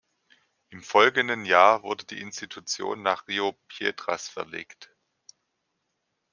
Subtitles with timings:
[0.69, 4.89] Im folgenden Jahr wurde die Institution nach Rio Piedras verlegt.